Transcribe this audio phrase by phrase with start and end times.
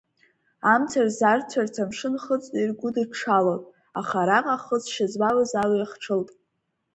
[0.73, 3.61] Амца рзарцәарц амшын хыҵны иргәыдыҽҽалон,
[3.99, 6.29] аха араҟа хыҵшьа змамыз алҩа хчылт.